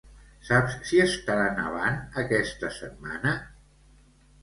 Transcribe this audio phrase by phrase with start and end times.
[0.47, 3.39] Saps si estarà nevant aquesta setmana?